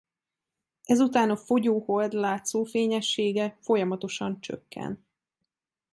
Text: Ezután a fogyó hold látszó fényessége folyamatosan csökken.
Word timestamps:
Ezután 0.83 1.29
a 1.29 1.37
fogyó 1.37 1.79
hold 1.79 2.13
látszó 2.13 2.63
fényessége 2.63 3.57
folyamatosan 3.61 4.39
csökken. 4.41 5.05